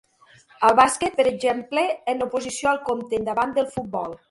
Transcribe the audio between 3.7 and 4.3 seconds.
futbol.